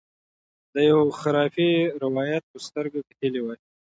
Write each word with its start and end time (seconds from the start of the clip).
د 0.73 0.75
یوه 0.89 1.05
خرافي 1.21 1.69
روایت 2.03 2.43
په 2.51 2.57
سترګه 2.67 2.99
کتلي 3.09 3.41
وای. 3.43 3.59